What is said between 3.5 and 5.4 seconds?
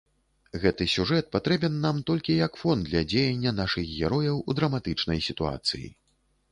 нашых герояў у драматычнай